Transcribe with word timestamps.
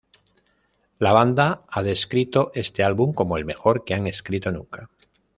La 0.97 1.11
banda 1.13 1.61
ha 1.69 1.83
descrito 1.83 2.49
este 2.55 2.83
álbum 2.83 3.13
como 3.13 3.37
el 3.37 3.45
mejor 3.45 3.83
que 3.85 3.93
han 3.93 4.07
escrito 4.07 4.51
nunca. 4.51 4.89